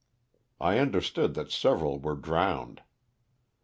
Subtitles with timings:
[0.59, 2.81] I understood that several were drowned.